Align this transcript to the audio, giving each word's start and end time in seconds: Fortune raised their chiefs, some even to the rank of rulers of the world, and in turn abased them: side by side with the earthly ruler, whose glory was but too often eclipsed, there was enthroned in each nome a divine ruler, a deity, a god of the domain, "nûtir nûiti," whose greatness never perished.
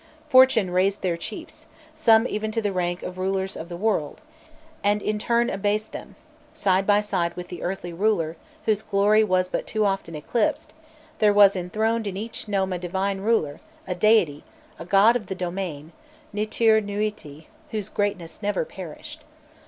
Fortune 0.27 0.71
raised 0.71 1.03
their 1.03 1.15
chiefs, 1.15 1.67
some 1.93 2.25
even 2.25 2.51
to 2.53 2.59
the 2.59 2.71
rank 2.71 3.03
of 3.03 3.19
rulers 3.19 3.55
of 3.55 3.69
the 3.69 3.77
world, 3.77 4.19
and 4.83 4.99
in 4.99 5.19
turn 5.19 5.47
abased 5.47 5.91
them: 5.91 6.15
side 6.55 6.87
by 6.87 7.01
side 7.01 7.35
with 7.35 7.49
the 7.49 7.61
earthly 7.61 7.93
ruler, 7.93 8.35
whose 8.65 8.81
glory 8.81 9.23
was 9.23 9.47
but 9.47 9.67
too 9.67 9.85
often 9.85 10.15
eclipsed, 10.15 10.73
there 11.19 11.31
was 11.31 11.55
enthroned 11.55 12.07
in 12.07 12.17
each 12.17 12.47
nome 12.47 12.73
a 12.73 12.79
divine 12.79 13.21
ruler, 13.21 13.59
a 13.85 13.93
deity, 13.93 14.43
a 14.79 14.85
god 14.85 15.15
of 15.15 15.27
the 15.27 15.35
domain, 15.35 15.91
"nûtir 16.33 16.83
nûiti," 16.83 17.45
whose 17.69 17.87
greatness 17.87 18.41
never 18.41 18.65
perished. 18.65 19.23